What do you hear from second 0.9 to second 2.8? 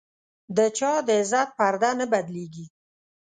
د عزت پرده نه بدلېږي.